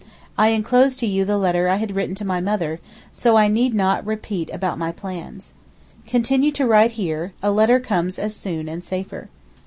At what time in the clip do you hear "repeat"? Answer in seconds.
4.03-4.49